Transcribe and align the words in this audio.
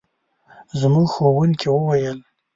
زموږ 0.79 1.05
ښوونکي 1.13 1.67
وویل. 1.71 2.17